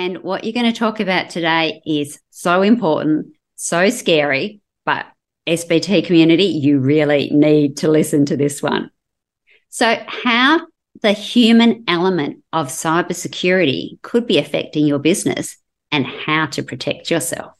[0.00, 5.04] And what you're going to talk about today is so important, so scary, but
[5.46, 8.90] SBT community, you really need to listen to this one.
[9.68, 10.66] So, how
[11.02, 15.58] the human element of cybersecurity could be affecting your business
[15.92, 17.52] and how to protect yourself.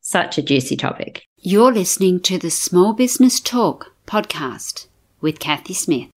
[0.00, 1.24] Such a juicy topic.
[1.38, 4.86] You're listening to the Small Business Talk podcast
[5.20, 6.10] with Cathy Smith.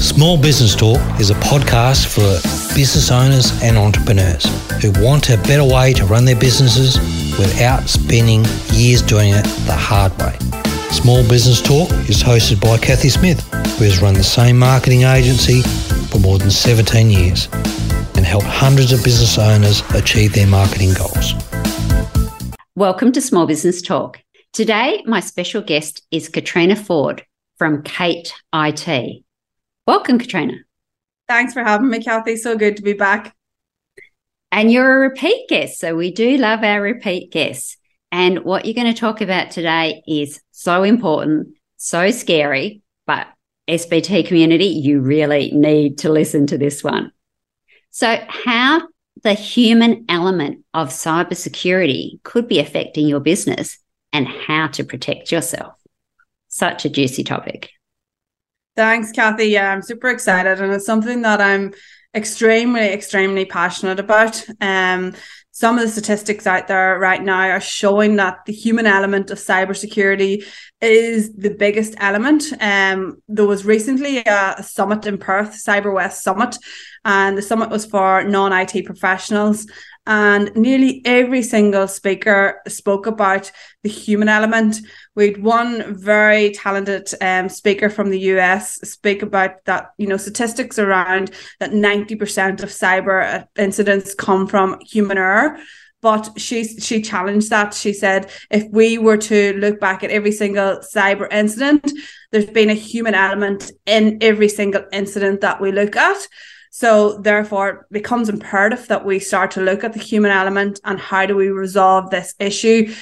[0.00, 2.40] Small Business Talk is a podcast for
[2.74, 4.46] business owners and entrepreneurs
[4.80, 6.96] who want a better way to run their businesses
[7.38, 10.38] without spending years doing it the hard way.
[10.90, 13.40] Small Business Talk is hosted by Cathy Smith,
[13.76, 15.60] who has run the same marketing agency
[16.08, 17.48] for more than 17 years
[18.16, 21.34] and helped hundreds of business owners achieve their marketing goals.
[22.74, 24.22] Welcome to Small Business Talk.
[24.54, 27.22] Today, my special guest is Caitriona Forde
[27.58, 29.22] from Cait IT.
[29.90, 30.54] Welcome, Caitriona.
[31.26, 32.36] Thanks for having me, Cathy.
[32.36, 33.34] So good to be back.
[34.52, 35.80] And you're a repeat guest.
[35.80, 37.76] So we do love our repeat guests.
[38.12, 43.26] And what you're going to talk about today is so important, so scary, but
[43.66, 47.10] SBT community, you really need to listen to this one.
[47.90, 48.82] So, how
[49.24, 53.80] the human element of cybersecurity could be affecting your business
[54.12, 55.74] and how to protect yourself.
[56.46, 57.70] Such a juicy topic.
[58.80, 59.48] Thanks, Cathy.
[59.48, 61.74] Yeah, I'm super excited, and it's something that I'm
[62.14, 64.42] extremely, extremely passionate about.
[64.58, 65.12] Um,
[65.50, 69.36] some of the statistics out there right now are showing that the human element of
[69.36, 70.46] cybersecurity
[70.80, 72.44] is the biggest element.
[72.58, 76.56] Um, there was recently a, a summit in Perth, Cyber West Summit,
[77.04, 79.66] and the summit was for non IT professionals
[80.06, 84.80] and nearly every single speaker spoke about the human element.
[85.14, 90.16] We had one very talented um, speaker from the US speak about that, you know,
[90.16, 95.58] statistics around that 90% of cyber incidents come from human error.
[96.02, 97.74] But she she challenged that.
[97.74, 101.92] She said, if we were to look back at every single cyber incident,
[102.32, 106.26] there's been a human element in every single incident that we look at.
[106.70, 110.98] So therefore it becomes imperative that we start to look at the human element and
[110.98, 112.94] how do we resolve this issue.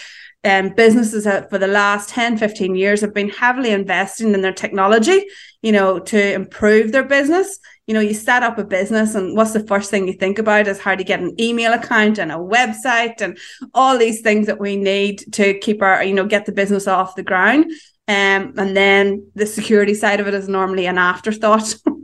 [0.45, 5.27] Um, businesses for the last 10, 15 years have been heavily investing in their technology,
[5.62, 7.59] you know, to improve their business.
[7.87, 10.69] You know, you set up a business and what's the first thing you think about
[10.69, 13.37] is how to get an email account and a website and
[13.75, 17.17] all these things that we need to keep our, you know, get the business off
[17.17, 17.65] the ground.
[18.06, 21.75] Um, and then the security side of it is normally an afterthought.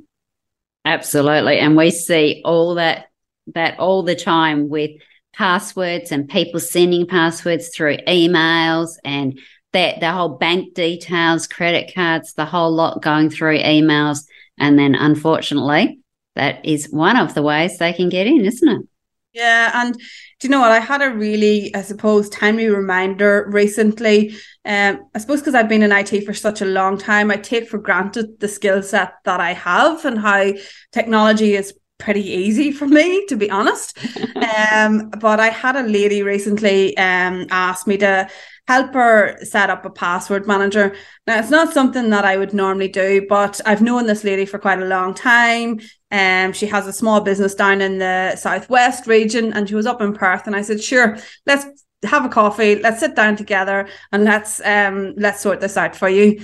[0.85, 1.59] Absolutely.
[1.59, 3.07] And we see all that
[3.55, 4.91] that all the time with
[5.35, 9.39] passwords and people sending passwords through emails and
[9.73, 14.21] that the whole bank details, credit cards, the whole lot going through emails.
[14.59, 15.99] And then unfortunately,
[16.37, 18.87] that is one of the ways they can get in, isn't it?
[19.35, 20.03] Yeah, and do
[20.43, 20.71] you know what?
[20.71, 24.37] I had a really, I suppose, timely reminder recently.
[24.65, 27.69] Um, I suppose because I've been in IT for such a long time, I take
[27.69, 30.53] for granted the skill set that I have and how
[30.93, 33.99] technology is pretty easy for me, to be honest.
[34.73, 38.29] um, but I had a lady recently um ask me to
[38.67, 40.95] help her set up a password manager.
[41.27, 44.59] Now, it's not something that I would normally do, but I've known this lady for
[44.59, 45.81] quite a long time.
[46.15, 50.01] Um, she has a small business down in the southwest region, and she was up
[50.01, 50.47] in Perth.
[50.47, 51.67] And I said, "Sure, let's
[52.05, 52.77] have a coffee.
[52.77, 56.41] Let's sit down together and let's um let's sort this out for you."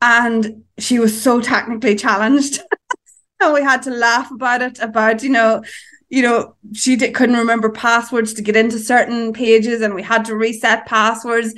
[0.00, 2.60] And she was so technically challenged.
[3.40, 5.62] we had to laugh about it about you know
[6.10, 10.24] you know, she did, couldn't remember passwords to get into certain pages and we had
[10.24, 11.54] to reset passwords.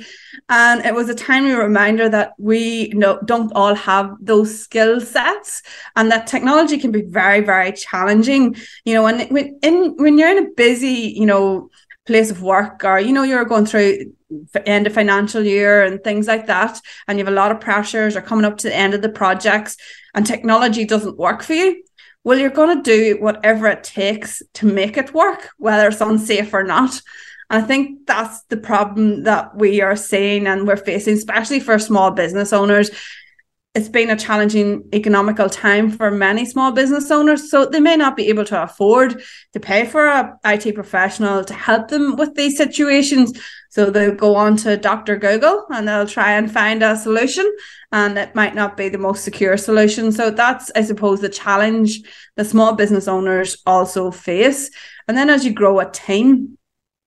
[0.47, 5.63] And it was a timely reminder that we know, don't all have those skill sets
[5.95, 8.55] and that technology can be very, very challenging.
[8.85, 11.71] You know, and when, in, when you're in a busy, you know,
[12.05, 14.13] place of work or, you know, you're going through
[14.65, 18.15] end of financial year and things like that, and you have a lot of pressures
[18.15, 19.77] or coming up to the end of the projects
[20.15, 21.83] and technology doesn't work for you
[22.23, 26.53] well, you're going to do whatever it takes to make it work, whether it's unsafe
[26.53, 27.01] or not.
[27.49, 31.77] And I think that's the problem that we are seeing and we're facing, especially for
[31.77, 32.91] small business owners.
[33.75, 37.49] It's been a challenging economical time for many small business owners.
[37.49, 39.23] So they may not be able to afford
[39.53, 43.33] to pay for a IT professional to help them with these situations.
[43.69, 45.17] So they'll go on to Dr.
[45.17, 47.51] Google and they'll try and find a solution,
[47.91, 50.11] and it might not be the most secure solution.
[50.11, 52.01] So that's, I suppose, the challenge
[52.35, 54.69] the small business owners also face.
[55.07, 56.59] And then as you grow a team,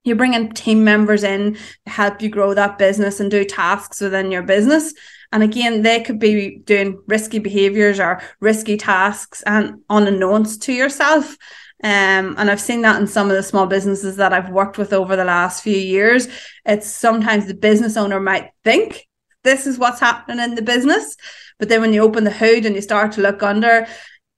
[0.02, 4.00] you bring in team members in to help you grow that business and do tasks
[4.00, 4.92] within your business.
[5.32, 11.36] And again, they could be doing risky behaviors or risky tasks and unannounced to yourself.
[11.82, 14.92] Um, and I've seen that in some of the small businesses that I've worked with
[14.92, 16.28] over the last few years.
[16.64, 19.06] It's sometimes the business owner might think
[19.44, 21.16] this is what's happening in the business.
[21.58, 23.86] But then when you open the hood and you start to look under,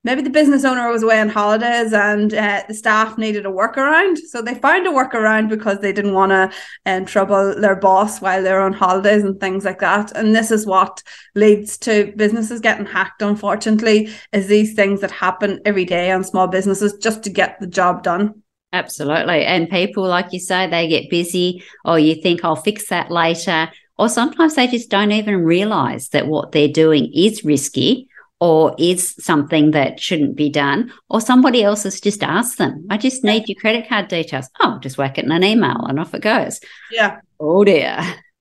[0.05, 4.17] maybe the business owner was away on holidays and uh, the staff needed a workaround.
[4.17, 6.51] So they found a workaround because they didn't want to
[6.87, 10.13] um, trouble their boss while they're on holidays and things like that.
[10.17, 11.03] And this is what
[11.35, 16.47] leads to businesses getting hacked, unfortunately, is these things that happen every day on small
[16.47, 18.43] businesses just to get the job done.
[18.73, 19.45] Absolutely.
[19.45, 23.71] And people, like you say, they get busy or you think I'll fix that later.
[23.99, 28.09] Or sometimes they just don't even realize that what they're doing is risky
[28.41, 32.97] or is something that shouldn't be done, or somebody else has just asked them, I
[32.97, 34.49] just need your credit card details.
[34.61, 36.61] Oh, just whack it in an email and off it goes.
[36.91, 37.21] Yeah.
[37.41, 37.99] Oh dear.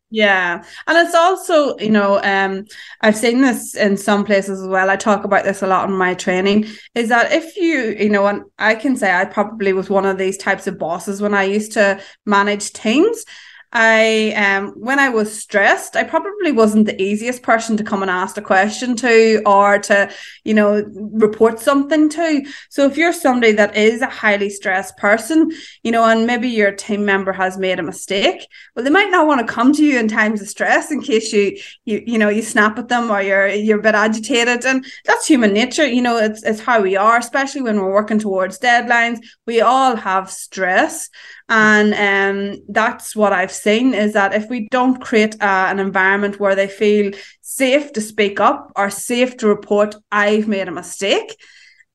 [0.10, 0.64] Yeah.
[0.88, 2.66] And it's also, you know, um,
[3.02, 4.90] I've seen this in some places as well.
[4.90, 8.26] I talk about this a lot in my training, is that if you, you know,
[8.26, 11.44] and I can say I probably was one of these types of bosses when I
[11.44, 13.26] used to manage teams
[13.74, 18.10] I um when I was stressed, I probably wasn't the easiest person to come and
[18.10, 20.10] ask a question to or to,
[20.46, 22.46] you know, report something to.
[22.70, 25.52] So if you're somebody that is a highly stressed person,
[25.84, 29.28] you know, and maybe your team member has made a mistake, well, they might not
[29.28, 32.30] want to come to you in times of stress in case you you you know
[32.30, 34.66] you snap at them or you're you're a bit agitated.
[34.66, 38.20] And that's human nature, you know, it's it's how we are, especially when we're working
[38.20, 39.20] towards deadlines.
[39.46, 41.10] We all have stress.
[41.50, 46.40] And um, that's what I've seen is that if we don't create uh, an environment
[46.40, 51.40] where they feel safe to speak up or safe to report, I've made a mistake,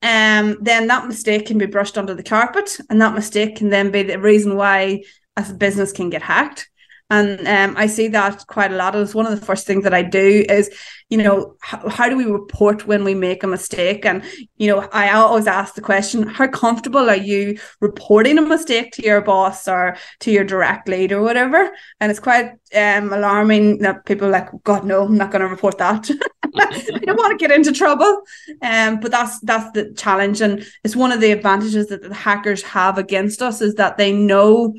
[0.00, 2.78] um, then that mistake can be brushed under the carpet.
[2.88, 5.02] And that mistake can then be the reason why
[5.37, 6.70] a business can get hacked.
[7.12, 8.97] And um, I see that quite a lot.
[8.97, 10.75] It's one of the first things that I do is,
[11.11, 14.06] you know, how, how do we report when we make a mistake?
[14.06, 14.25] And,
[14.56, 19.03] you know, I always ask the question, how comfortable are you reporting a mistake to
[19.03, 21.70] your boss or to your direct lead or whatever?
[22.00, 25.49] And it's quite um, alarming that people are like, God, no, I'm not going to
[25.49, 26.08] report that.
[26.55, 28.23] I don't want to get into trouble.
[28.62, 32.62] Um, but that's that's the challenge, and it's one of the advantages that the hackers
[32.62, 34.75] have against us is that they know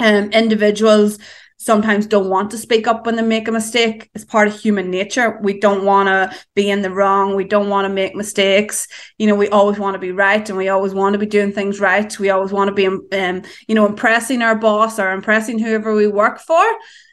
[0.00, 1.18] um, individuals
[1.58, 4.08] sometimes don't want to speak up when they make a mistake.
[4.14, 5.38] It's part of human nature.
[5.42, 7.34] We don't want to be in the wrong.
[7.34, 8.86] We don't want to make mistakes.
[9.18, 11.52] You know, we always want to be right and we always want to be doing
[11.52, 12.16] things right.
[12.18, 16.06] We always want to be, um, you know, impressing our boss or impressing whoever we
[16.06, 16.64] work for.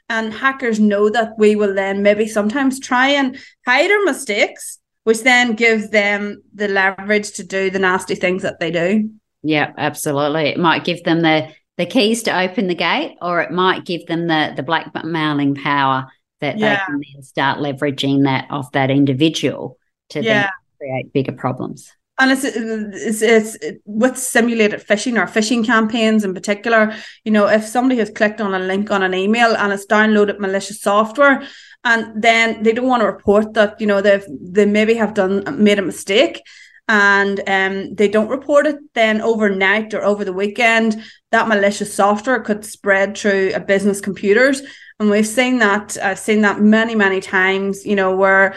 [0.09, 5.24] And hackers know that we will then maybe sometimes try and hide our mistakes, which
[5.24, 9.09] then gives them the leverage to do the nasty things that they do.
[9.41, 10.50] Yeah, absolutely.
[10.50, 14.06] It might give them the the keys to open the gate, or it might give
[14.07, 16.07] them the the blackmailing power
[16.42, 16.69] that yeah.
[16.69, 19.77] they can then start leveraging that off that individual
[20.10, 20.42] to yeah.
[20.42, 20.50] then
[20.80, 21.92] create bigger problems.
[22.18, 26.95] And it's, it's it's with simulated phishing or phishing campaigns in particular.
[27.25, 30.39] You know, if somebody has clicked on a link on an email and it's downloaded
[30.39, 31.45] malicious software,
[31.83, 35.44] and then they don't want to report that you know they've they maybe have done
[35.62, 36.42] made a mistake
[36.87, 42.41] and um, they don't report it, then overnight or over the weekend, that malicious software
[42.41, 44.61] could spread through a business computers.
[44.99, 48.55] And we've seen that, I've seen that many, many times, you know, where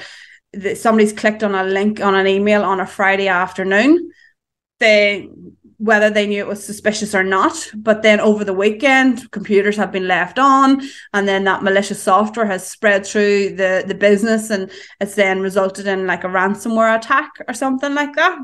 [0.53, 4.11] the, somebody's clicked on a link on an email on a Friday afternoon.
[4.79, 5.29] They
[5.79, 7.71] whether they knew it was suspicious or not.
[7.75, 10.83] But then over the weekend, computers have been left on,
[11.15, 15.87] and then that malicious software has spread through the, the business and it's then resulted
[15.87, 18.39] in like a ransomware attack or something like that.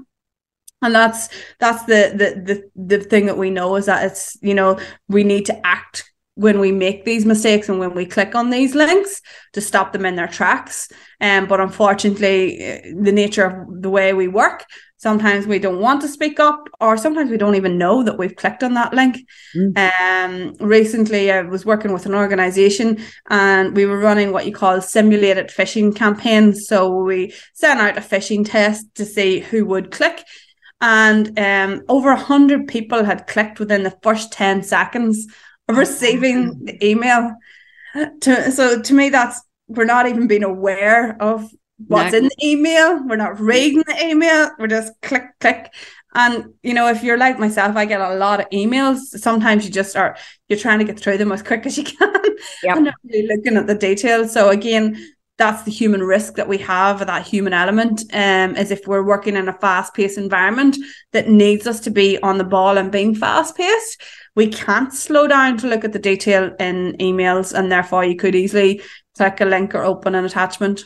[0.83, 1.29] And that's
[1.59, 4.79] that's the the the, the thing that we know is that it's you know
[5.09, 8.75] we need to act when we make these mistakes and when we click on these
[8.75, 10.91] links to stop them in their tracks.
[11.21, 14.67] Um, but unfortunately, the nature of the way we work,
[15.05, 18.37] sometimes we don't want to speak up, or sometimes we don't even know that we've
[18.37, 19.19] clicked on that link.
[19.55, 19.77] Mm.
[19.77, 24.81] Um, recently, I was working with an organization and we were running what you call
[24.81, 26.67] simulated phishing campaigns.
[26.67, 30.25] So we sent out a phishing test to see who would click.
[30.81, 35.27] And um, over 100 people had clicked within the first 10 seconds
[35.69, 37.31] of receiving the email.
[38.23, 42.19] To, so to me, that's we're not even being aware of what's no.
[42.19, 43.03] in the email.
[43.07, 44.51] We're not reading the email.
[44.59, 45.73] We're just click, click.
[46.15, 48.99] And you know, if you're like myself, I get a lot of emails.
[48.99, 50.17] Sometimes you just are
[50.49, 52.13] you're trying to get through them as quick as you can.
[52.63, 52.77] Yep.
[52.77, 54.33] and not really looking at the details.
[54.33, 54.97] So again,
[55.37, 59.35] that's the human risk that we have, that human element, um, is if we're working
[59.35, 60.77] in a fast-paced environment
[61.13, 64.01] that needs us to be on the ball and being fast-paced
[64.37, 68.35] we can't slow down to look at the detail in emails and therefore you could
[68.35, 68.83] easily
[69.17, 70.85] click a link or open an attachment.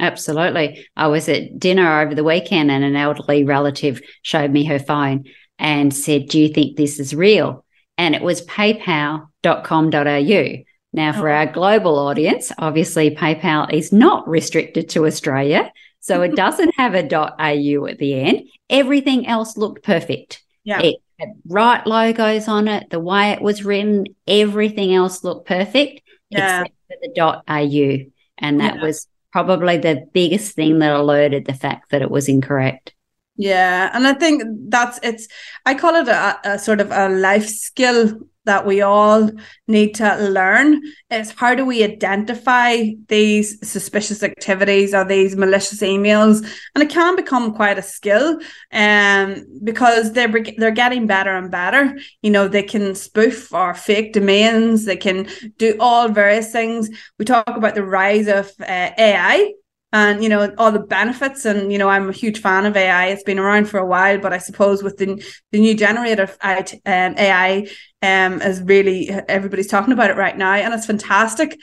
[0.00, 0.86] Absolutely.
[0.96, 5.24] I was at dinner over the weekend and an elderly relative showed me her phone
[5.58, 7.64] and said, Do you think this is real?
[7.96, 10.64] And it was paypal.com.au.
[10.92, 11.34] Now, for oh.
[11.34, 15.72] our global audience, obviously PayPal is not restricted to Australia.
[16.00, 18.42] So it doesn't have a .au at the end.
[18.70, 20.42] Everything else looked perfect.
[20.64, 20.80] Yeah.
[20.80, 26.02] It had right logos on it, the way it was written, everything else looked perfect
[26.30, 26.62] yeah.
[26.62, 27.98] except for the .au.
[28.38, 28.82] And that yeah.
[28.82, 29.08] was
[29.46, 32.92] probably the biggest thing that alerted the fact that it was incorrect.
[33.36, 35.28] Yeah, and I think that's it's.
[35.64, 38.18] I call it a, a, sort of a life skill
[38.48, 39.30] that we all
[39.66, 40.82] need to learn.
[41.10, 46.38] Is how do we identify these suspicious activities or these malicious emails,
[46.74, 48.40] and it can become quite a skill,
[48.72, 51.96] um, because they're they're getting better and better.
[52.22, 54.84] You know, they can spoof or fake domains.
[54.84, 55.28] They can
[55.58, 56.90] do all various things.
[57.18, 59.52] We talk about the rise of uh, AI
[59.92, 63.06] and you know all the benefits and you know i'm a huge fan of ai
[63.06, 67.66] it's been around for a while but i suppose with the, the new generative ai
[68.02, 71.58] um is really everybody's talking about it right now and it's fantastic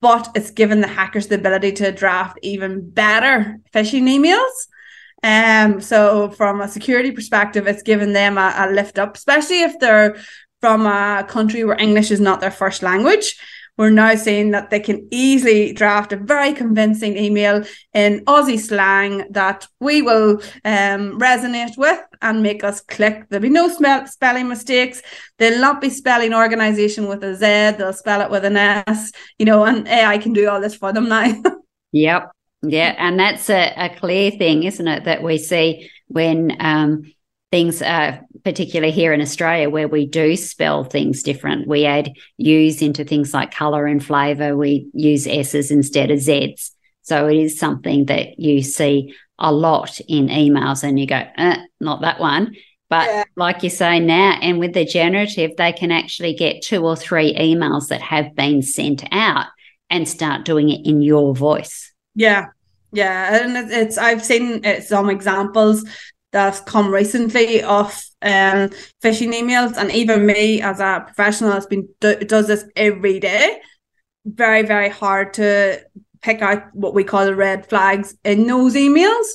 [0.00, 4.68] but it's given the hackers the ability to draft even better phishing emails.
[5.24, 9.78] Um so from a security perspective it's given them a, a lift up especially if
[9.78, 10.16] they're
[10.60, 13.36] from a country where english is not their first language
[13.78, 19.24] we're now seeing that they can easily draft a very convincing email in Aussie slang
[19.30, 23.28] that we will um, resonate with and make us click.
[23.28, 25.00] There'll be no spelling mistakes.
[25.38, 29.46] They'll not be spelling organization with a Z, they'll spell it with an S, you
[29.46, 31.32] know, and AI can do all this for them now.
[31.92, 32.32] yep.
[32.62, 32.96] Yeah.
[32.98, 35.04] And that's a, a clear thing, isn't it?
[35.04, 37.12] That we see when um,
[37.52, 41.68] things are particularly here in Australia where we do spell things different.
[41.68, 44.56] We add U's into things like color and flavor.
[44.56, 46.72] We use S's instead of Z's.
[47.02, 51.56] So it is something that you see a lot in emails and you go, eh,
[51.80, 52.54] not that one.
[52.90, 53.24] But yeah.
[53.36, 57.34] like you say now, and with the generative, they can actually get two or three
[57.34, 59.46] emails that have been sent out
[59.90, 61.92] and start doing it in your voice.
[62.14, 62.46] Yeah.
[62.92, 63.42] Yeah.
[63.42, 65.84] And it's, I've seen some examples
[66.30, 67.86] that's come recently of
[68.22, 68.70] um,
[69.02, 73.60] phishing emails, and even me as a professional has been do, does this every day.
[74.24, 75.80] Very very hard to
[76.20, 79.26] pick out what we call the red flags in those emails.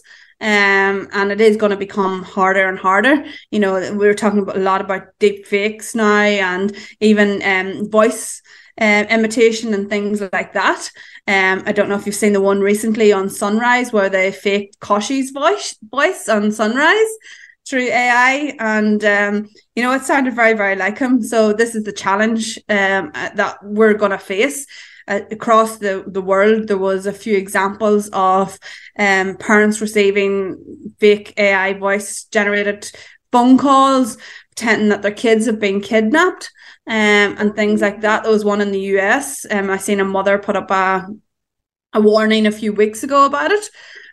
[0.42, 3.24] Um, and it is going to become harder and harder.
[3.50, 7.90] You know, we are talking about a lot about deep fakes now, and even um,
[7.90, 8.42] voice
[8.80, 10.90] uh, imitation and things like that.
[11.28, 14.80] Um, I don't know if you've seen the one recently on Sunrise where they faked
[14.80, 17.18] Kochie's voice voice on Sunrise
[17.68, 21.22] through AI, and um, you know it sounded very very like him.
[21.22, 24.66] So this is the challenge um, uh, that we're to face.
[25.06, 28.58] Uh, across the, the world, there was a few examples of
[28.98, 30.56] um, parents receiving
[30.98, 32.90] fake AI voice generated
[33.34, 34.18] phone calls,
[34.56, 36.52] pretending that their kids have been kidnapped
[36.88, 38.24] um, and things like that.
[38.24, 39.46] There was one in the US.
[39.50, 41.08] Um, I seen a mother put up a
[41.94, 43.70] a warning a few weeks ago about it.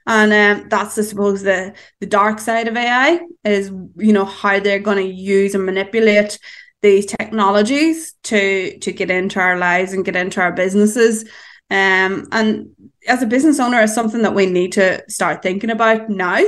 [0.06, 4.58] And um, that's, I suppose, the the dark side of AI is, you know, how
[4.58, 6.38] they're going to use and manipulate
[6.82, 11.24] these technologies to to get into our lives and get into our businesses.
[11.70, 12.70] Um, and
[13.06, 16.42] as a business owner, it's something that we need to start thinking about now.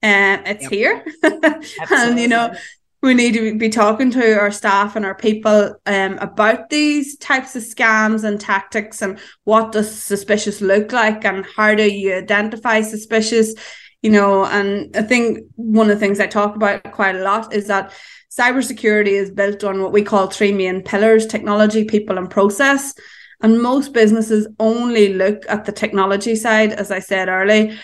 [0.00, 0.72] And uh, it's yep.
[0.72, 1.04] here,
[1.90, 2.54] and you know,
[3.02, 7.54] we need to be talking to our staff and our people um, about these types
[7.54, 12.80] of scams and tactics and what does suspicious look like and how do you identify
[12.80, 13.54] suspicious
[14.02, 14.44] you know?
[14.44, 17.92] And i think one of the things i talk about quite a lot is that
[18.30, 22.94] cybersecurity is built on what we call three main pillars technology people and process.
[23.40, 27.78] And most businesses only look at the technology side as i said earlier.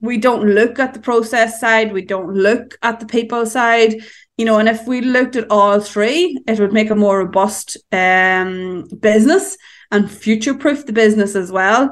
[0.00, 1.92] We don't look at the process side.
[1.92, 4.02] We don't look at the people side
[4.36, 7.76] you know, and if we looked at all three, it would make a more robust
[7.90, 9.56] um, business
[9.90, 11.90] and future proof the business as well.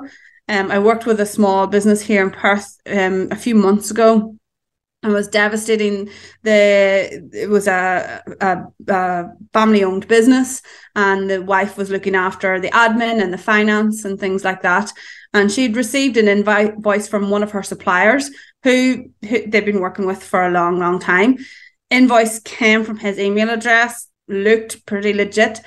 [0.49, 4.37] Um, I worked with a small business here in Perth um, a few months ago
[5.03, 6.11] and was devastating.
[6.43, 9.25] The it was a, a, a
[9.55, 10.61] family owned business,
[10.95, 14.93] and the wife was looking after the admin and the finance and things like that.
[15.33, 18.31] And she'd received an invoice from one of her suppliers
[18.63, 21.39] who, who they've been working with for a long, long time
[21.95, 25.61] invoice came from his email address, looked pretty legit,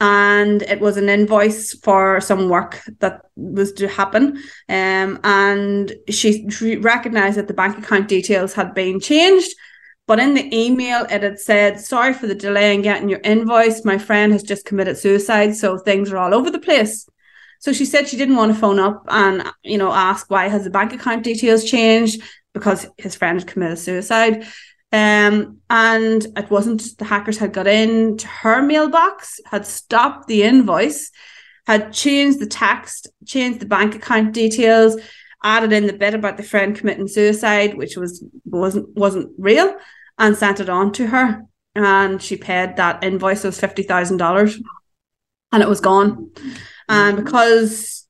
[0.00, 4.38] and it was an invoice for some work that was to happen.
[4.68, 9.52] Um, and she, she recognized that the bank account details had been changed.
[10.06, 13.84] But in the email, it had said, Sorry for the delay in getting your invoice.
[13.84, 17.06] My friend has just committed suicide, so things are all over the place.
[17.60, 20.64] So she said she didn't want to phone up and, you know, ask why has
[20.64, 22.22] the bank account details changed
[22.54, 24.46] because his friend committed suicide.
[24.90, 31.10] Um, and it wasn't the hackers had got into her mailbox, had stopped the invoice,
[31.66, 34.96] had changed the text, changed the bank account details,
[35.44, 39.76] added in the bit about the friend committing suicide, which was wasn't wasn't real,
[40.16, 41.42] and sent it on to her.
[41.74, 44.58] And she paid that invoice of fifty thousand dollars,
[45.52, 46.30] and it was gone.
[46.88, 48.08] And because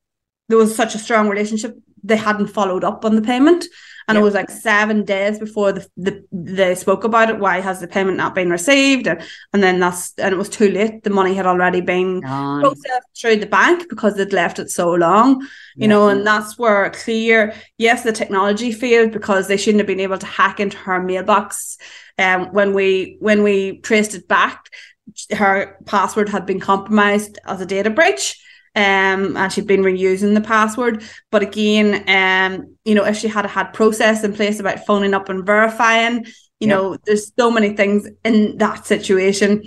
[0.48, 3.66] there was such a strong relationship, they hadn't followed up on the payment.
[4.08, 7.38] And it was like seven days before the, the they spoke about it.
[7.38, 9.06] Why has the payment not been received?
[9.06, 9.22] And,
[9.52, 11.04] and then that's and it was too late.
[11.04, 15.42] The money had already been processed through the bank because they'd left it so long,
[15.42, 15.86] you yeah.
[15.88, 16.08] know.
[16.08, 20.26] And that's where clear, yes, the technology failed because they shouldn't have been able to
[20.26, 21.76] hack into her mailbox.
[22.18, 24.70] Um, when we when we traced it back,
[25.36, 28.42] her password had been compromised as a data breach
[28.78, 31.02] um, and she'd been reusing the password.
[31.32, 35.28] But again, um, you know, if she had had process in place about phoning up
[35.28, 36.24] and verifying,
[36.60, 36.68] you yep.
[36.68, 39.64] know, there's so many things in that situation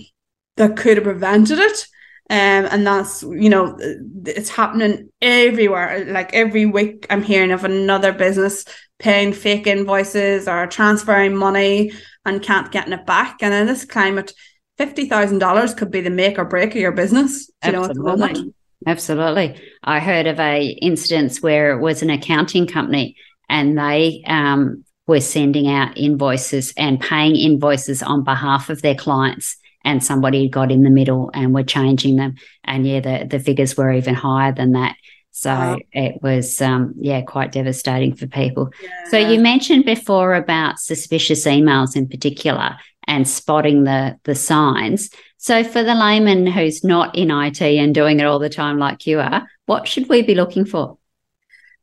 [0.55, 1.87] that could have prevented it.
[2.29, 3.77] Um, and that's you know
[4.25, 8.63] it's happening everywhere like every week i'm hearing of another business
[8.99, 11.91] paying fake invoices or transferring money
[12.23, 14.31] and can't getting it back and in this climate
[14.79, 18.55] $50000 could be the make or break of your business you know at the moment
[18.87, 19.61] Absolutely.
[19.83, 23.15] I heard of a instance where it was an accounting company
[23.47, 29.57] and they um, were sending out invoices and paying invoices on behalf of their clients
[29.83, 32.35] and somebody got in the middle and were changing them.
[32.63, 34.95] And yeah the, the figures were even higher than that.
[35.33, 38.69] So it was um, yeah quite devastating for people.
[38.81, 38.89] Yeah.
[39.09, 45.09] so you mentioned before about suspicious emails in particular and spotting the the signs
[45.43, 49.07] so, for the layman who's not in IT and doing it all the time like
[49.07, 50.99] you are, what should we be looking for?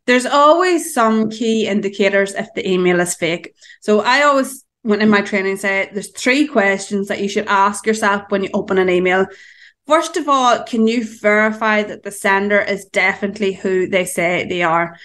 [0.07, 3.57] There's always some key indicators if the email is fake.
[3.81, 7.85] So, I always, when in my training, say there's three questions that you should ask
[7.85, 9.27] yourself when you open an email.
[9.89, 14.63] First of all, can you verify that the sender is definitely who they say they
[14.63, 14.97] are?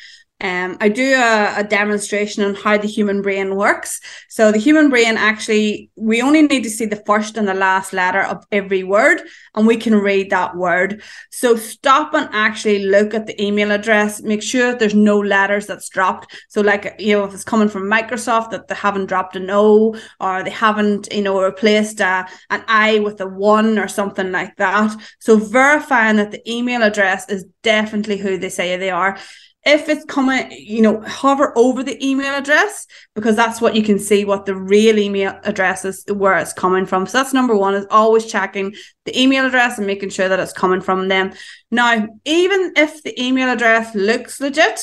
[0.43, 4.01] Um, I do a, a, demonstration on how the human brain works.
[4.27, 7.93] So the human brain actually, we only need to see the first and the last
[7.93, 9.21] letter of every word,
[9.55, 11.01] and we can read that word.
[11.31, 14.21] So stop and actually look at the email address.
[14.21, 16.35] Make sure there's no letters that's dropped.
[16.49, 19.95] So like you know, if it's coming from Microsoft, that they haven't dropped an O
[20.19, 24.57] or they haven't you know replaced a, an I with a one or something like
[24.57, 24.93] that.
[25.19, 29.17] So verifying that the email address is definitely who they say they are
[29.65, 33.97] if it's coming, you know, hover over the email address because that's what you can
[33.97, 37.07] see what the real email address is, where it's coming from.
[37.07, 40.51] So that's number one is always checking the email address and making sure that it's
[40.51, 41.33] coming from them.
[41.71, 44.81] Now, even if the email address looks legit,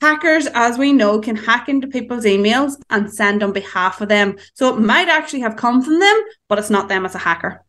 [0.00, 4.36] hackers, as we know, can hack into people's emails and send on behalf of them.
[4.54, 7.62] So it might actually have come from them, but it's not them as a hacker.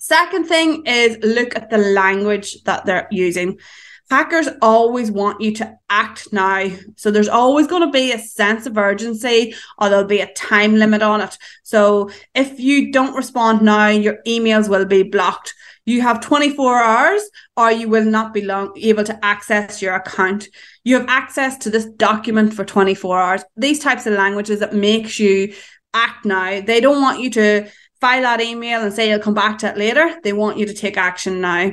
[0.00, 3.58] Second thing is look at the language that they're using
[4.10, 6.68] hackers always want you to act now.
[6.96, 10.76] So there's always going to be a sense of urgency or there'll be a time
[10.76, 11.36] limit on it.
[11.62, 15.54] So if you don't respond now, your emails will be blocked.
[15.84, 17.22] You have 24 hours
[17.56, 20.48] or you will not be long, able to access your account.
[20.84, 23.44] You have access to this document for 24 hours.
[23.56, 25.54] These types of languages that makes you
[25.94, 26.60] act now.
[26.60, 27.68] They don't want you to
[28.00, 30.16] file that email and say you'll come back to it later.
[30.22, 31.72] They want you to take action now.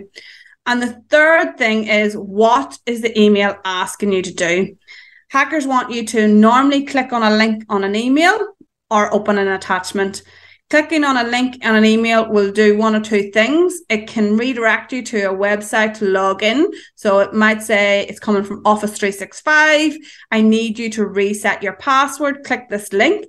[0.65, 4.78] And the third thing is what is the email asking you to do?
[5.30, 8.39] Hackers want you to normally click on a link on an email
[8.89, 10.21] or open an attachment.
[10.69, 13.82] Clicking on a link and an email will do one or two things.
[13.89, 16.71] It can redirect you to a website to log in.
[16.95, 19.97] So it might say it's coming from Office 365.
[20.32, 22.43] I need you to reset your password.
[22.43, 23.26] Click this link.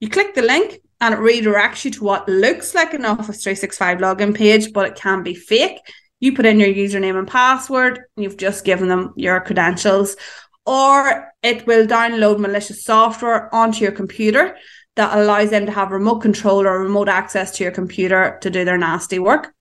[0.00, 3.98] You click the link and it redirects you to what looks like an Office 365
[3.98, 5.78] login page, but it can be fake.
[6.24, 10.16] You put in your username and password, and you've just given them your credentials,
[10.64, 14.56] or it will download malicious software onto your computer
[14.96, 18.64] that allows them to have remote control or remote access to your computer to do
[18.64, 19.52] their nasty work.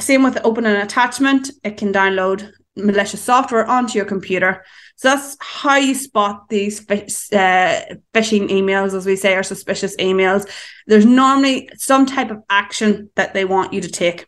[0.00, 4.64] Same with opening an attachment, it can download malicious software onto your computer.
[4.96, 10.50] So that's how you spot these uh, phishing emails, as we say, or suspicious emails.
[10.88, 14.26] There's normally some type of action that they want you to take.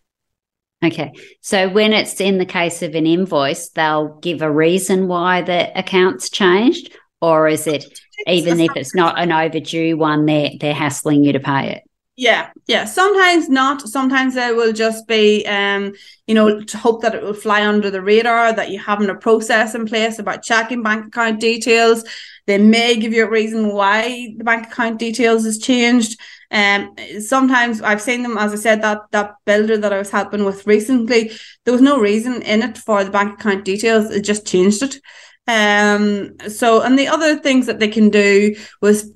[0.85, 1.13] Okay.
[1.43, 5.79] So when it's in the case of an invoice, they'll give a reason why the
[5.79, 7.85] account's changed, or is it
[8.27, 11.85] even if it's not an overdue one, they're they're hassling you to pay it?
[12.17, 12.85] Yeah, yeah.
[12.85, 13.81] Sometimes not.
[13.89, 15.95] Sometimes they will just be, um,
[16.27, 19.15] you know, to hope that it will fly under the radar, that you haven't a
[19.15, 22.05] process in place about checking bank account details.
[22.51, 26.19] They may give you a reason why the bank account details has changed.
[26.51, 30.45] Um, sometimes I've seen them, as I said, that that builder that I was helping
[30.45, 31.31] with recently,
[31.65, 34.11] there was no reason in it for the bank account details.
[34.11, 35.01] It just changed it.
[35.47, 39.13] Um, so, and the other things that they can do was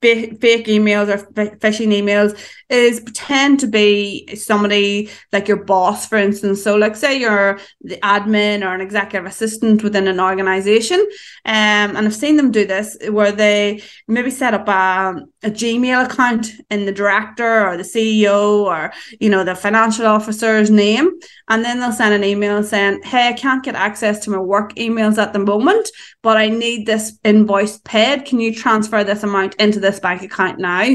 [0.00, 1.18] fake emails or
[1.58, 2.38] phishing emails
[2.70, 6.62] is pretend to be somebody like your boss, for instance.
[6.62, 11.00] So, like, say you're the admin or an executive assistant within an organization.
[11.44, 16.06] Um, and I've seen them do this where they maybe set up a, a Gmail
[16.06, 21.10] account in the director or the CEO or, you know, the financial officer's name.
[21.48, 24.74] And then they'll send an email saying, Hey, I can't get access to my work
[24.76, 25.90] emails at the moment,
[26.22, 28.26] but I need this invoice paid.
[28.26, 30.94] Can you transfer this amount into this bank account now?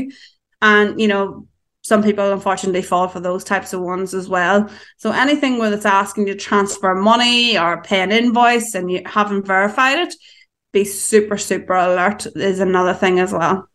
[0.62, 1.48] And, you know,
[1.82, 4.70] some people unfortunately fall for those types of ones as well.
[4.98, 9.02] So anything where it's asking you to transfer money or pay an invoice and you
[9.06, 10.16] haven't verified it,
[10.72, 13.70] be super, super alert is another thing as well.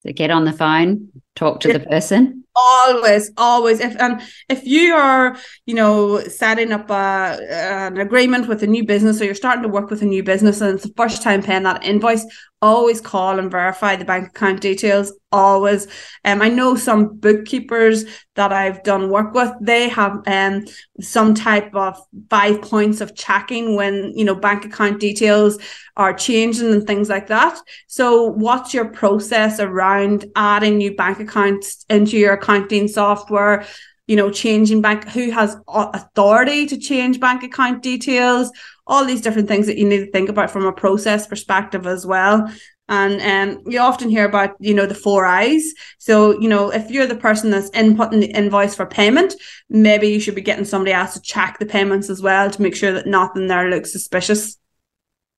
[0.00, 2.44] So get on the phone, talk to the person?
[2.56, 3.80] always always.
[3.80, 8.84] If and if you are you know setting up a, an agreement with a new
[8.84, 11.42] business or you're starting to work with a new business and it's the first time
[11.42, 12.26] paying that invoice
[12.62, 15.86] always call and verify the bank account details always.
[16.24, 20.64] Um i know some bookkeepers that i've done work with they have um
[21.00, 21.98] some type of
[22.30, 25.58] five points of checking when you know bank account details
[25.96, 27.58] are changing and things like that.
[27.86, 33.64] So what's your process around adding new bank accounts into your accounting software
[34.06, 38.50] you know changing bank who has authority to change bank account details
[38.86, 42.06] all these different things that you need to think about from a process perspective as
[42.06, 42.50] well.
[42.88, 46.88] And um, you often hear about you know the four eyes so you know if
[46.88, 49.34] you're the person that's inputting the invoice for payment
[49.68, 52.76] maybe you should be getting somebody else to check the payments as well to make
[52.76, 54.56] sure that nothing there looks suspicious.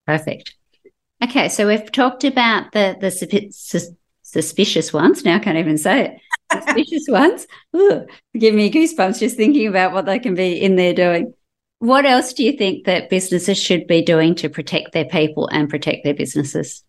[0.06, 0.56] Perfect.
[1.24, 3.10] Okay so we've talked about the the
[4.30, 6.20] suspicious ones now i can't even say it
[6.64, 8.06] suspicious ones Ooh,
[8.38, 11.34] give me goosebumps just thinking about what they can be in there doing
[11.80, 15.70] what else do you think that businesses should be doing to protect their people and
[15.70, 16.82] protect their businesses?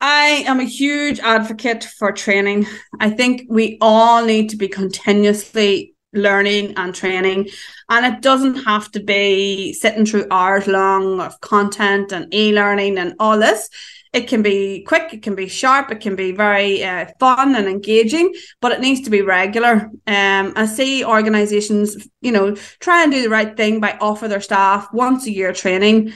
[0.00, 2.66] I am a huge advocate for training.
[2.98, 7.48] I think we all need to be continuously learning and training.
[7.88, 12.98] And it doesn't have to be sitting through hours long of content and e learning
[12.98, 13.68] and all this
[14.14, 17.66] it can be quick, it can be sharp, it can be very uh, fun and
[17.66, 19.90] engaging, but it needs to be regular.
[20.06, 24.40] Um, I see organizations, you know, try and do the right thing by offer their
[24.40, 26.12] staff once a year training.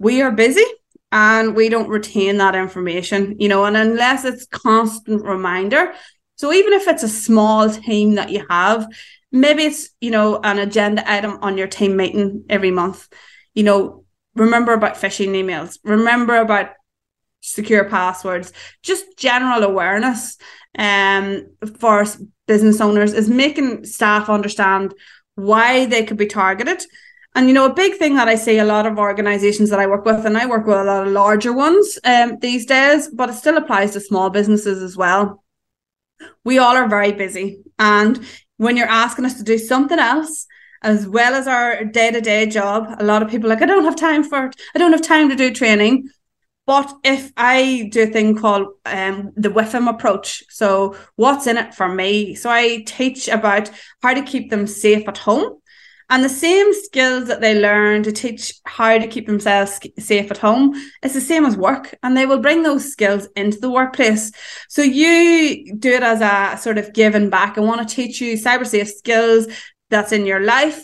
[0.00, 0.64] We are busy
[1.12, 5.92] and we don't retain that information, you know, and unless it's constant reminder.
[6.34, 8.88] So even if it's a small team that you have,
[9.30, 13.06] maybe it's, you know, an agenda item on your team meeting every month,
[13.54, 16.70] you know, remember about phishing emails, remember about
[17.40, 20.36] secure passwords, just general awareness
[20.78, 21.46] um,
[21.78, 22.04] for
[22.46, 24.94] business owners is making staff understand
[25.34, 26.82] why they could be targeted.
[27.34, 29.86] And you know, a big thing that I see a lot of organizations that I
[29.86, 33.30] work with, and I work with a lot of larger ones um, these days, but
[33.30, 35.44] it still applies to small businesses as well.
[36.44, 37.62] We all are very busy.
[37.78, 38.20] And
[38.56, 40.46] when you're asking us to do something else,
[40.82, 43.84] as well as our day to day job, a lot of people like, I don't
[43.84, 44.56] have time for it.
[44.74, 46.08] I don't have time to do training.
[46.70, 51.74] But if I do a thing called um, the WIFM approach, so what's in it
[51.74, 52.36] for me?
[52.36, 53.72] So I teach about
[54.04, 55.58] how to keep them safe at home.
[56.10, 60.38] And the same skills that they learn to teach how to keep themselves safe at
[60.38, 61.98] home is the same as work.
[62.04, 64.30] And they will bring those skills into the workplace.
[64.68, 67.58] So you do it as a sort of giving back.
[67.58, 69.48] I want to teach you cyber safe skills
[69.88, 70.80] that's in your life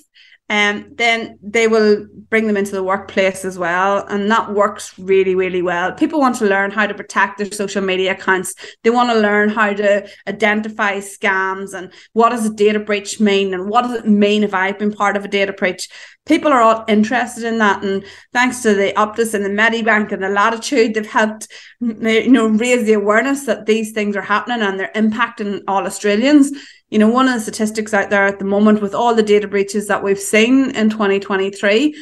[0.48, 4.06] um, then they will bring them into the workplace as well.
[4.09, 5.92] And that works really, really well.
[5.92, 8.54] People want to learn how to protect their social media accounts.
[8.85, 13.54] They want to learn how to identify scams and what does a data breach mean
[13.54, 15.88] and what does it mean if I've been part of a data breach.
[16.26, 17.85] People are all interested in that.
[17.85, 21.48] And thanks to the Optus and the Medibank and the Latitude, they've helped
[21.80, 26.52] you know raise the awareness that these things are happening and they're impacting all Australians
[26.90, 29.49] you know, one of the statistics out there at the moment with all the data
[29.49, 31.94] breaches that we've seen in 2023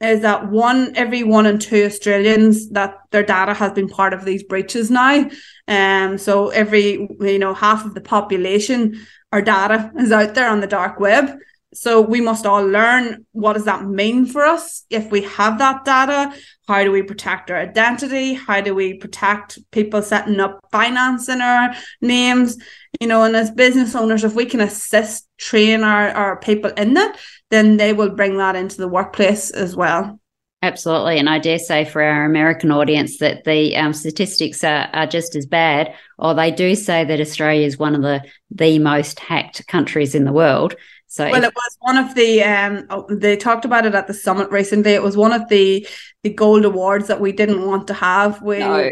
[0.00, 4.24] is that one every one in two Australians that their data has been part of
[4.24, 5.30] these breaches now.
[5.68, 10.60] Um, so every you know half of the population, our data is out there on
[10.60, 11.38] the dark web.
[11.74, 15.84] So we must all learn what does that mean for us if we have that
[15.86, 16.36] data?
[16.68, 18.34] How do we protect our identity?
[18.34, 22.58] How do we protect people setting up finance in our names?
[23.02, 26.94] You know, and as business owners, if we can assist, train our, our people in
[26.94, 27.18] that,
[27.50, 30.20] then they will bring that into the workplace as well.
[30.62, 31.18] Absolutely.
[31.18, 35.34] And I dare say for our American audience that the um, statistics are, are just
[35.34, 39.66] as bad, or they do say that Australia is one of the, the most hacked
[39.66, 40.76] countries in the world.
[41.08, 44.14] So well, it was one of the um oh, they talked about it at the
[44.14, 44.92] summit recently.
[44.92, 45.86] It was one of the
[46.22, 48.40] the gold awards that we didn't want to have.
[48.40, 48.76] We no.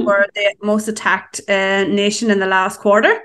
[0.00, 3.22] were the most attacked uh, nation in the last quarter.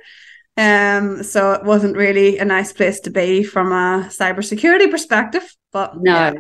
[0.57, 5.55] Um, so it wasn't really a nice place to be from a cybersecurity perspective.
[5.71, 6.33] But no, yeah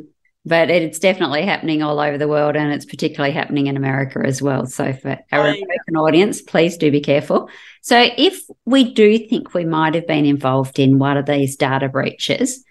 [0.47, 4.41] but it's definitely happening all over the world and it's particularly happening in America as
[4.41, 4.65] well.
[4.65, 7.49] So for our American audience, please do be careful.
[7.81, 11.89] So if we do think we might have been involved in one of these data
[11.89, 12.63] breaches,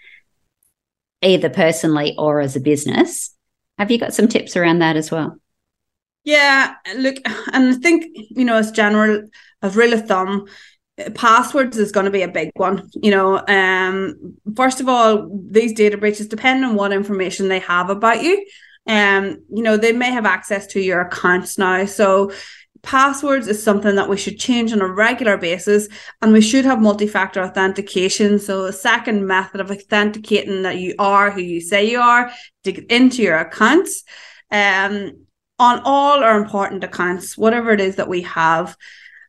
[1.20, 3.34] either personally or as a business,
[3.78, 5.36] have you got some tips around that as well?
[6.24, 7.16] Yeah, look,
[7.52, 9.28] and I think, you know, as general,
[9.60, 10.46] as rule of thumb,
[11.14, 15.74] passwords is going to be a big one you know um first of all these
[15.74, 18.44] data breaches depend on what information they have about you.
[18.86, 21.84] Um you know they may have access to your accounts now.
[21.84, 22.32] So
[22.82, 25.88] passwords is something that we should change on a regular basis
[26.22, 28.38] and we should have multi-factor authentication.
[28.38, 32.30] So a second method of authenticating that you are who you say you are
[32.64, 34.02] to get into your accounts
[34.50, 35.26] um
[35.58, 38.78] on all our important accounts whatever it is that we have.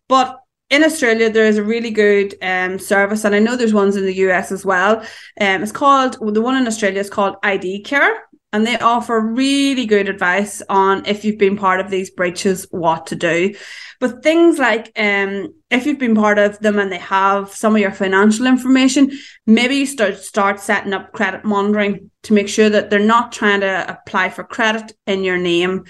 [0.07, 3.95] But in Australia, there is a really good um, service, and I know there's ones
[3.95, 4.99] in the US as well.
[5.39, 9.85] Um, it's called the one in Australia is called ID Care, and they offer really
[9.85, 13.55] good advice on if you've been part of these breaches, what to do.
[13.99, 17.81] But things like um, if you've been part of them and they have some of
[17.81, 22.89] your financial information, maybe you start start setting up credit monitoring to make sure that
[22.89, 25.85] they're not trying to apply for credit in your name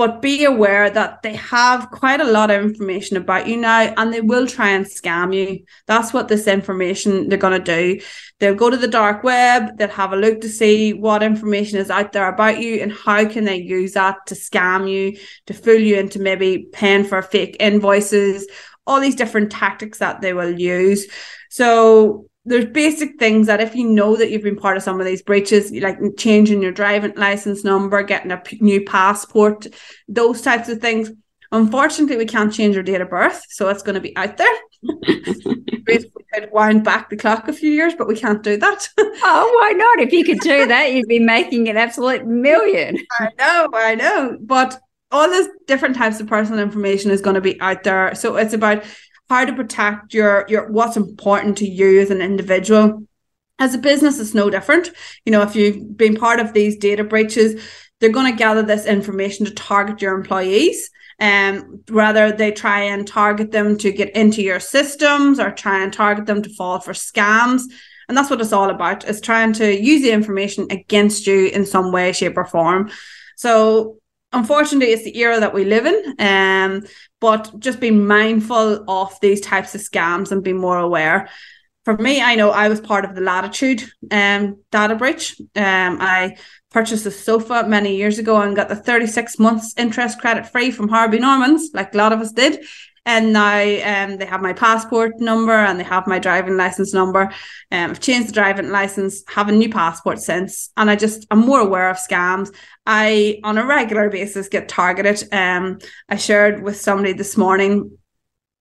[0.00, 4.10] but be aware that they have quite a lot of information about you now and
[4.10, 5.62] they will try and scam you.
[5.86, 8.00] That's what this information they're going to do.
[8.38, 11.90] They'll go to the dark web, they'll have a look to see what information is
[11.90, 15.74] out there about you and how can they use that to scam you, to fool
[15.74, 18.48] you into maybe paying for fake invoices,
[18.86, 21.08] all these different tactics that they will use.
[21.50, 25.06] So there's basic things that if you know that you've been part of some of
[25.06, 29.66] these breaches, like changing your driving license number, getting a new passport,
[30.08, 31.10] those types of things.
[31.52, 34.46] Unfortunately, we can't change your date of birth, so it's going to be out there.
[34.82, 35.98] we
[36.32, 38.88] could wind back the clock a few years, but we can't do that.
[38.98, 39.98] oh, why not?
[39.98, 42.96] If you could do that, you'd be making an absolute million.
[43.20, 44.38] I know, I know.
[44.40, 48.14] But all this different types of personal information is going to be out there.
[48.14, 48.84] So it's about
[49.30, 53.06] how to protect your your what's important to you as an individual.
[53.58, 54.90] As a business it's no different.
[55.24, 57.62] You know if you've been part of these data breaches
[58.00, 60.90] they're going to gather this information to target your employees
[61.20, 65.92] um, rather they try and target them to get into your systems or try and
[65.92, 67.62] target them to fall for scams.
[68.08, 71.66] And that's what it's all about is trying to use the information against you in
[71.66, 72.90] some way shape or form.
[73.36, 73.99] So
[74.32, 76.82] unfortunately it's the era that we live in um
[77.20, 81.28] but just be mindful of these types of scams and be more aware.
[81.84, 85.40] For me i know i was part of the latitude um data breach.
[85.56, 86.36] Um i
[86.70, 90.88] purchased a sofa many years ago and got the 36 months interest credit free from
[90.88, 92.64] harvey normans like a lot of us did
[93.06, 97.22] and now um, they have my passport number and they have my driving license number.
[97.72, 101.40] Um, I've changed the driving license, have a new passport since, and I just I'm
[101.40, 102.54] more aware of scams.
[102.86, 105.32] I on a regular basis get targeted.
[105.32, 107.98] Um, I shared with somebody this morning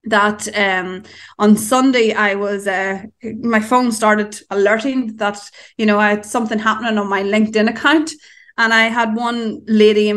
[0.05, 1.03] that um
[1.37, 3.03] on Sunday I was uh
[3.41, 5.37] my phone started alerting that
[5.77, 8.11] you know I had something happening on my LinkedIn account
[8.57, 10.13] and I had one lady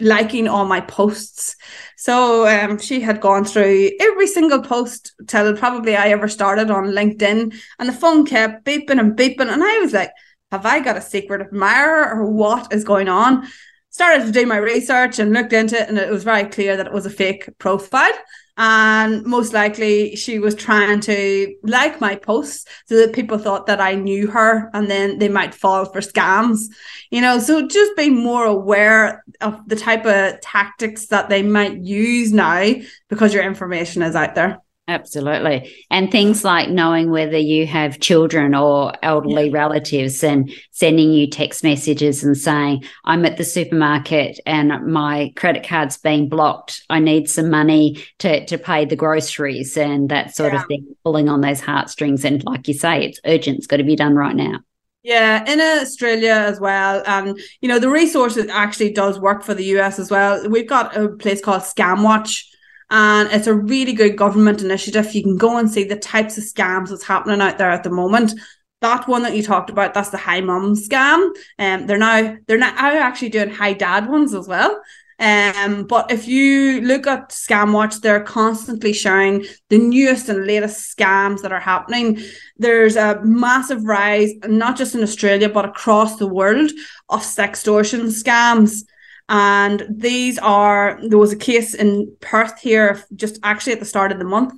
[0.00, 1.56] liking all my posts.
[1.96, 6.86] So um, she had gone through every single post till probably I ever started on
[6.86, 10.10] LinkedIn, and the phone kept beeping and beeping, and I was like,
[10.52, 13.46] "Have I got a secret admirer, or what is going on?"
[13.90, 16.86] Started to do my research and looked into it, and it was very clear that
[16.86, 18.12] it was a fake profile
[18.56, 23.80] and most likely she was trying to like my posts so that people thought that
[23.80, 26.68] I knew her and then they might fall for scams
[27.10, 27.38] you know?
[27.38, 32.72] So just be more aware of the type of tactics that they might use now
[33.08, 35.74] because your information is out there Absolutely.
[35.90, 39.58] And things like knowing whether you have children or elderly yeah.
[39.58, 45.66] relatives and sending you text messages and saying, I'm at the supermarket and my credit
[45.66, 46.82] card's being blocked.
[46.88, 50.60] I need some money to, to pay the groceries and that sort yeah.
[50.60, 52.24] of thing, pulling on those heartstrings.
[52.24, 54.60] And like you say, it's urgent, it's got to be done right now.
[55.02, 57.02] Yeah, in Australia as well.
[57.06, 60.48] And, you know, the resources actually does work for the US as well.
[60.48, 62.44] We've got a place called ScamWatch
[62.90, 65.14] and it's a really good government initiative.
[65.14, 67.90] You can go and see the types of scams that's happening out there at the
[67.90, 68.32] moment.
[68.80, 71.30] That one that you talked about, that's the hi Mum scam.
[71.58, 74.80] And um, they're now they're now actually doing hi Dad ones as well.
[75.18, 81.40] Um, but if you look at ScamWatch, they're constantly sharing the newest and latest scams
[81.40, 82.20] that are happening.
[82.58, 86.70] There's a massive rise, not just in Australia, but across the world
[87.08, 88.84] of sextortion scams.
[89.28, 94.12] And these are, there was a case in Perth here, just actually at the start
[94.12, 94.54] of the month.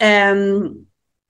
[0.00, 0.86] Um,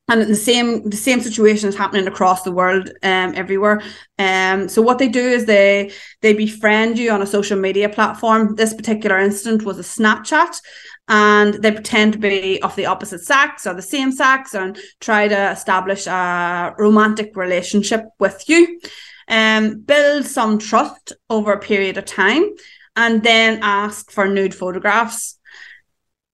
[0.09, 3.83] and the same the same situation is happening across the world um everywhere.
[4.19, 8.57] Um so what they do is they they befriend you on a social media platform.
[8.57, 10.61] This particular incident was a snapchat
[11.09, 15.29] and they pretend to be of the opposite sex or the same sex and try
[15.29, 18.81] to establish a romantic relationship with you.
[19.29, 22.45] Um, build some trust over a period of time
[22.99, 25.39] and then ask for nude photographs.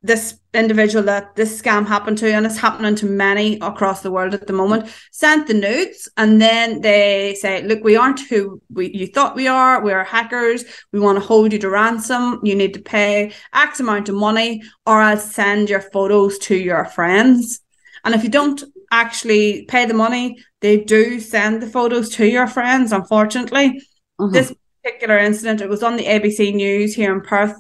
[0.03, 4.35] This individual that this scam happened to, and it's happening to many across the world
[4.35, 8.85] at the moment, sent the nudes, and then they say, "Look, we aren't who we,
[9.01, 9.83] you thought we are.
[9.83, 10.65] We are hackers.
[10.93, 12.41] We want to hold you to ransom.
[12.43, 16.85] You need to pay X amount of money, or I'll send your photos to your
[16.85, 17.61] friends."
[18.05, 20.27] And if you don't actually pay the money,
[20.61, 22.93] they do send the photos to your friends.
[22.93, 23.67] Unfortunately,
[24.19, 24.33] uh-huh.
[24.33, 24.53] this
[24.85, 27.55] particular incident, it was on the ABC News here in Perth.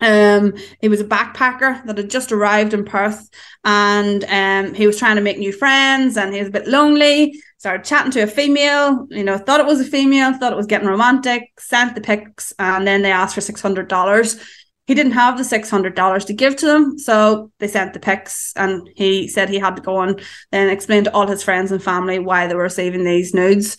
[0.00, 3.28] Um, he was a backpacker that had just arrived in Perth,
[3.64, 7.38] and um, he was trying to make new friends, and he was a bit lonely.
[7.58, 10.66] Started chatting to a female, you know, thought it was a female, thought it was
[10.66, 14.42] getting romantic, sent the pics, and then they asked for six hundred dollars.
[14.86, 18.00] He didn't have the six hundred dollars to give to them, so they sent the
[18.00, 20.18] pics, and he said he had to go on
[20.50, 23.76] and explain to all his friends and family why they were receiving these nudes.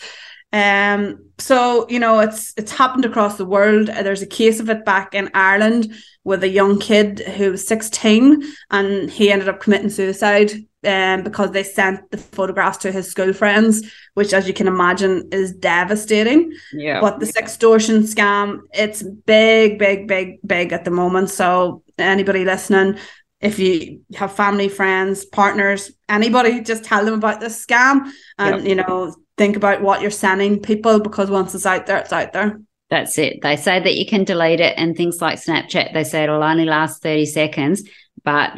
[0.53, 3.87] Um, so you know, it's it's happened across the world.
[3.87, 8.43] There's a case of it back in Ireland with a young kid who was 16,
[8.69, 10.51] and he ended up committing suicide
[10.85, 15.29] um, because they sent the photographs to his school friends, which, as you can imagine,
[15.31, 16.53] is devastating.
[16.73, 17.01] Yeah.
[17.01, 21.29] But the sextortion scam, it's big, big, big, big at the moment.
[21.29, 22.99] So anybody listening,
[23.39, 28.65] if you have family, friends, partners, anybody, just tell them about this scam, and yep.
[28.67, 32.34] you know think about what you're sending people because once it's out there, it's out
[32.34, 32.62] there.
[32.89, 33.41] That's it.
[33.41, 36.65] They say that you can delete it, and things like Snapchat, they say it'll only
[36.65, 37.84] last 30 seconds,
[38.24, 38.54] but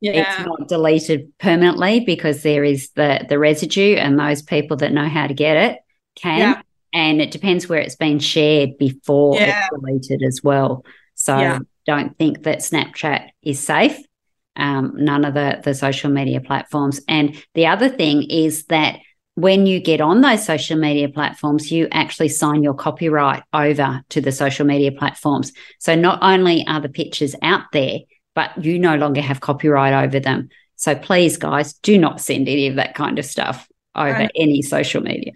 [0.00, 0.12] yeah.
[0.12, 5.08] it's not deleted permanently because there is the the residue, and those people that know
[5.08, 5.78] how to get it
[6.16, 6.38] can.
[6.38, 6.62] Yeah.
[6.92, 9.60] And it depends where it's been shared before yeah.
[9.60, 10.84] it's deleted as well.
[11.14, 13.96] So don't think that Snapchat is safe.
[14.56, 17.00] Um, none of the the social media platforms.
[17.08, 19.00] And the other thing is that
[19.40, 24.20] when you get on those social media platforms, you actually sign your copyright over to
[24.20, 25.52] the social media platforms.
[25.78, 28.00] So not only are the pictures out there,
[28.34, 30.48] but you no longer have copyright over them.
[30.74, 35.02] So please, guys, do not send any of that kind of stuff over any social
[35.02, 35.32] media.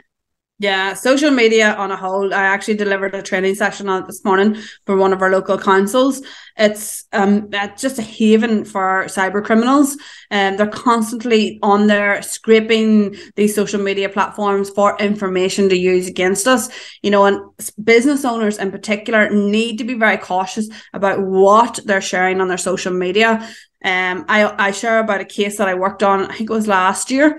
[0.63, 2.33] Yeah, social media on a whole.
[2.33, 5.59] I actually delivered a training session on it this morning for one of our local
[5.59, 6.23] councils.
[6.57, 9.97] It's um just a haven for cyber criminals,
[10.31, 16.47] and they're constantly on there scraping these social media platforms for information to use against
[16.47, 16.69] us.
[17.03, 17.41] You know, and
[17.83, 22.57] business owners in particular need to be very cautious about what they're sharing on their
[22.71, 23.49] social media.
[23.85, 26.27] Um, I I share about a case that I worked on.
[26.27, 27.37] I think it was last year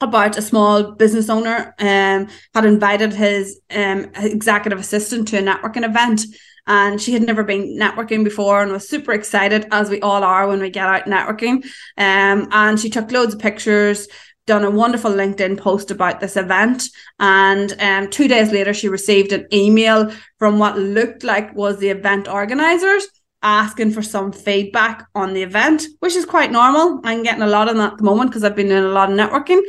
[0.00, 5.84] about a small business owner um, had invited his um, executive assistant to a networking
[5.84, 6.22] event
[6.66, 10.48] and she had never been networking before and was super excited as we all are
[10.48, 11.64] when we get out networking
[11.98, 14.08] um, and she took loads of pictures
[14.46, 16.84] done a wonderful linkedin post about this event
[17.18, 21.90] and um, two days later she received an email from what looked like was the
[21.90, 23.06] event organizers
[23.42, 27.00] asking for some feedback on the event, which is quite normal.
[27.04, 29.10] I'm getting a lot of that at the moment because I've been doing a lot
[29.10, 29.60] of networking.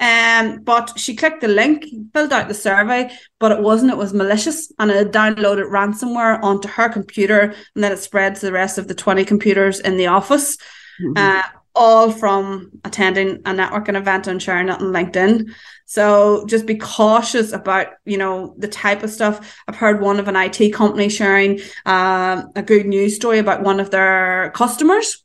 [0.00, 4.14] Um, but she clicked the link, filled out the survey, but it wasn't, it was
[4.14, 8.78] malicious and it downloaded ransomware onto her computer and then it spread to the rest
[8.78, 10.56] of the 20 computers in the office.
[11.00, 11.14] Mm-hmm.
[11.16, 11.42] Uh,
[11.78, 15.48] all from attending a networking event and sharing it on LinkedIn.
[15.86, 19.56] So just be cautious about, you know, the type of stuff.
[19.68, 23.78] I've heard one of an IT company sharing uh, a good news story about one
[23.78, 25.24] of their customers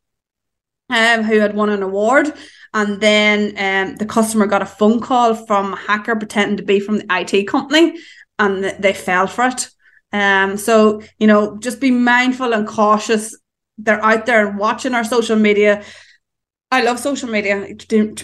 [0.90, 2.32] um, who had won an award.
[2.74, 6.80] And then um, the customer got a phone call from a hacker pretending to be
[6.80, 8.00] from the IT company
[8.40, 9.70] and they fell for it.
[10.12, 13.38] Um, so, you know, just be mindful and cautious.
[13.78, 15.84] They're out there and watching our social media.
[16.72, 17.68] I love social media.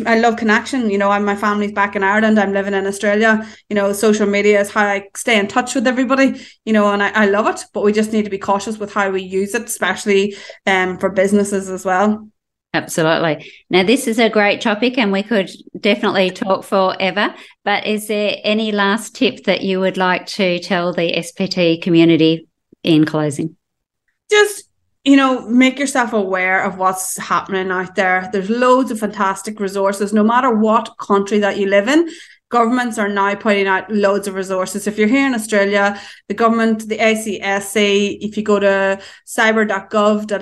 [0.08, 0.90] I love connection.
[0.90, 2.40] You know, I'm, my family's back in Ireland.
[2.40, 3.48] I'm living in Australia.
[3.70, 7.04] You know, social media is how I stay in touch with everybody, you know, and
[7.04, 7.64] I, I love it.
[7.74, 10.36] But we just need to be cautious with how we use it, especially
[10.66, 12.28] um, for businesses as well.
[12.74, 13.52] Absolutely.
[13.72, 15.50] Now, this is a great topic and we could
[15.80, 17.34] definitely talk forever.
[17.66, 22.48] But is there any last tip that you would like to tell the SBT community
[22.84, 23.56] in closing?
[24.30, 24.66] Just,
[25.04, 28.30] you know, make yourself aware of what's happening out there.
[28.32, 32.08] There's loads of fantastic resources, no matter what country that you live in
[32.50, 34.88] governments are now putting out loads of resources.
[34.88, 40.40] If you're here in Australia, the government, the ACSC, if you go to cyber.gov.au,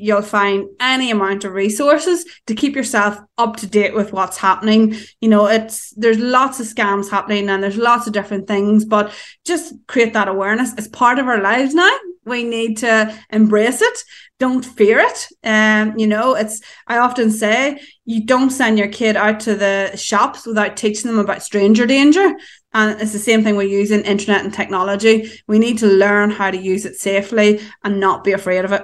[0.00, 4.96] you'll find any amount of resources to keep yourself up to date with what's happening.
[5.20, 9.12] You know, it's there's lots of scams happening and there's lots of different things, but
[9.44, 10.72] just create that awareness.
[10.74, 11.90] It's part of our lives now.
[12.26, 13.98] We need to embrace it
[14.38, 15.26] don't fear it.
[15.44, 19.96] Um, you know, it's I often say you don't send your kid out to the
[19.96, 22.34] shops without teaching them about stranger danger.
[22.74, 25.30] And it's the same thing we're using internet and technology.
[25.48, 28.82] We need to learn how to use it safely and not be afraid of it.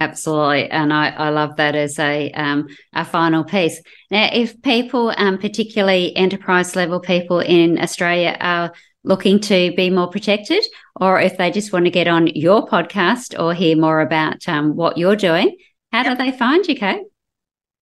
[0.00, 3.82] Absolutely, and I, I love that as a um, a final piece.
[4.12, 10.08] Now, if people, um, particularly enterprise level people in Australia, are looking to be more
[10.08, 10.64] protected,
[11.00, 14.76] or if they just want to get on your podcast or hear more about um,
[14.76, 15.56] what you're doing,
[15.92, 17.02] how do they find you, Cait?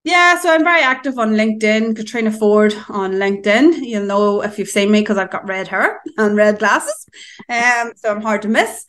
[0.05, 3.85] Yeah, so I'm very active on LinkedIn, Caitriona Forde on LinkedIn.
[3.85, 7.09] You'll know if you've seen me because I've got red hair and red glasses.
[7.49, 8.87] Um, so I'm hard to miss.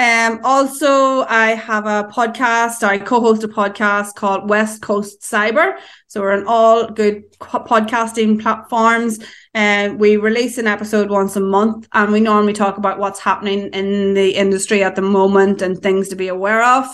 [0.00, 2.82] Um, also, I have a podcast.
[2.82, 5.78] I co-host a podcast called West Coast Cyber.
[6.06, 9.18] So we're on all good podcasting platforms.
[9.52, 13.20] And uh, we release an episode once a month, and we normally talk about what's
[13.20, 16.86] happening in the industry at the moment and things to be aware of.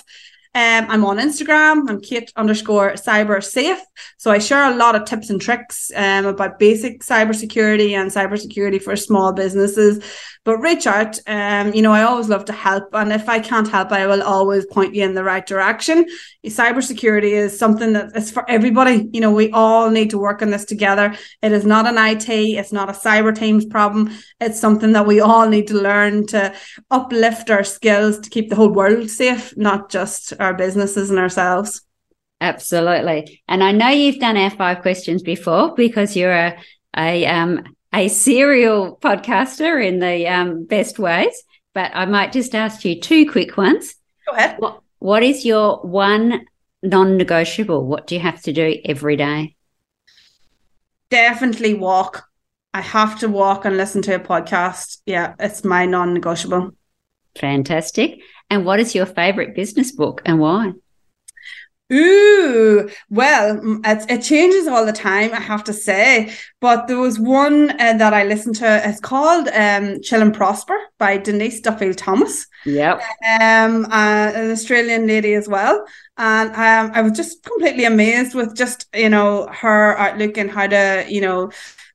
[0.57, 1.84] Um, I'm on Instagram.
[1.86, 3.78] I'm Cait underscore cyber safe.
[4.16, 8.80] So I share a lot of tips and tricks um, about basic cybersecurity and cybersecurity
[8.80, 10.02] for small businesses.
[10.46, 11.18] But reach out.
[11.26, 12.84] Um, you know, I always love to help.
[12.94, 16.07] And if I can't help, I will always point you in the right direction.
[16.46, 19.11] Cybersecurity is something that is for everybody.
[19.12, 21.14] You know, we all need to work on this together.
[21.42, 24.11] It is not an IT, it's not a cyber teams problem.
[24.40, 26.54] It's something that we all need to learn to
[26.90, 31.82] uplift our skills to keep the whole world safe, not just our businesses and ourselves.
[32.40, 33.42] Absolutely.
[33.49, 36.59] And I know you've done our five questions before because you're a,
[36.97, 41.42] a, um, a serial podcaster in the um, best ways,
[41.74, 43.94] but I might just ask you two quick ones.
[44.26, 44.57] Go ahead.
[44.59, 46.47] What, what is your one
[46.82, 47.86] non negotiable?
[47.86, 49.57] What do you have to do every day?
[51.11, 52.24] Definitely walk.
[52.74, 54.99] I have to walk and listen to a podcast.
[55.07, 56.72] Yeah, it's my non negotiable.
[57.39, 58.20] Fantastic.
[58.51, 60.72] And what is your favorite business book and why?
[61.93, 66.34] Ooh, well, it, it, changes all the time, I have to say.
[66.61, 68.89] But there was one uh, that I listened to.
[68.89, 72.49] It's called um, Chill and Prosper by Denise Duffield Thomas.
[72.64, 73.01] Yep.
[73.41, 75.87] Um, uh, an Australian lady as well.
[76.16, 80.66] And um, I was just completely amazed with just, you know, her outlook and how
[80.66, 81.53] to, you know,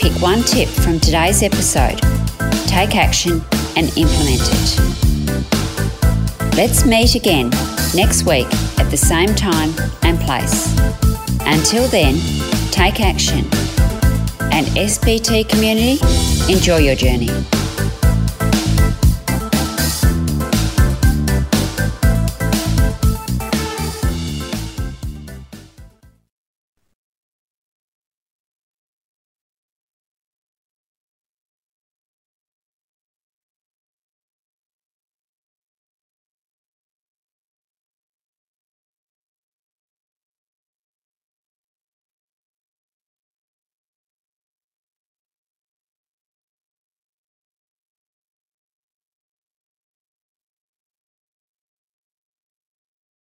[0.00, 1.98] Pick one tip from today's episode,
[2.66, 3.42] take action,
[3.76, 4.78] and implement it.
[6.56, 7.50] Let's meet again
[7.94, 8.46] next week
[8.78, 10.76] at the same time and place.
[11.46, 12.18] Until then,
[12.70, 13.44] take action
[14.52, 15.98] and SBT community,
[16.52, 17.59] enjoy your journey.